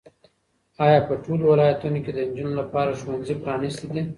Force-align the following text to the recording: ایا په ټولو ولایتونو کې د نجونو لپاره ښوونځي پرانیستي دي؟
ایا 0.85 0.99
په 1.07 1.13
ټولو 1.23 1.43
ولایتونو 1.47 1.99
کې 2.03 2.11
د 2.13 2.19
نجونو 2.27 2.53
لپاره 2.61 2.97
ښوونځي 2.99 3.35
پرانیستي 3.43 3.87
دي؟ 3.93 4.01